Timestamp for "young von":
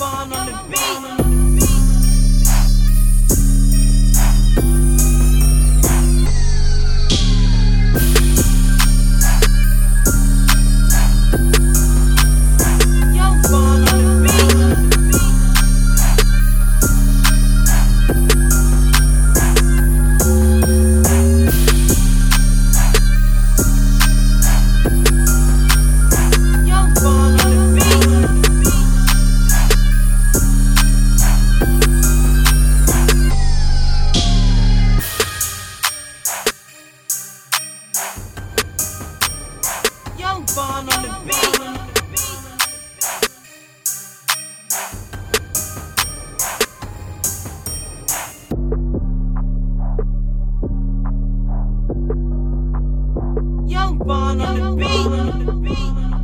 53.66-54.40